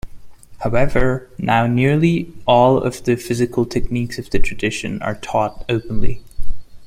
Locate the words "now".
1.37-1.67